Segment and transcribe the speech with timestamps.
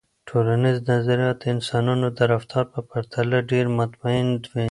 [0.29, 4.59] ټولنیز نظریات د انسانانو د رفتار په پرتله ډیر مطمئن وي.